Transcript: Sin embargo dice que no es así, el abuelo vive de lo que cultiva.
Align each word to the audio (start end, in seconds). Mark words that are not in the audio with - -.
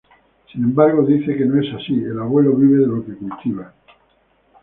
Sin 0.51 0.63
embargo 0.63 1.03
dice 1.05 1.35
que 1.37 1.45
no 1.45 1.61
es 1.61 1.71
así, 1.75 1.93
el 1.93 2.19
abuelo 2.19 2.55
vive 2.55 2.79
de 2.79 2.87
lo 2.87 3.05
que 3.05 3.13
cultiva. 3.13 3.71